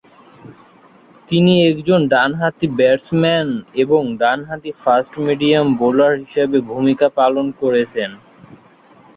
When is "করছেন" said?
7.59-8.11